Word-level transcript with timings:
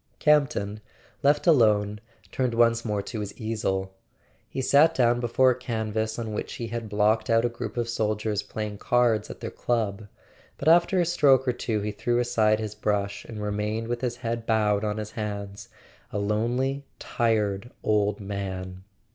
Campton, 0.17 0.81
left 1.21 1.45
alone, 1.45 1.99
turned 2.31 2.55
once 2.55 2.83
more 2.83 3.03
to 3.03 3.19
his 3.19 3.37
easel. 3.39 3.93
He 4.49 4.59
sat 4.59 4.95
down 4.95 5.19
before 5.19 5.51
a 5.51 5.55
canvas 5.55 6.17
on 6.17 6.33
which 6.33 6.53
he 6.55 6.69
had 6.69 6.89
blocked 6.89 7.29
out 7.29 7.45
a 7.45 7.49
group 7.49 7.77
of 7.77 7.87
soldiers 7.87 8.41
playing 8.41 8.79
cards 8.79 9.29
at 9.29 9.41
their 9.41 9.51
club; 9.51 10.07
but 10.57 10.67
after 10.67 10.99
a 10.99 11.05
stroke 11.05 11.47
or 11.47 11.53
two 11.53 11.81
he 11.81 11.91
threw 11.91 12.17
aside 12.17 12.59
his 12.59 12.73
brush, 12.73 13.25
and 13.25 13.43
remained 13.43 13.87
with 13.87 14.01
his 14.01 14.15
head 14.15 14.47
bowed 14.47 14.83
on 14.83 14.97
his 14.97 15.11
hands, 15.11 15.69
a 16.11 16.17
lonely 16.17 16.83
tired 16.97 17.69
old 17.83 18.19
man. 18.19 18.83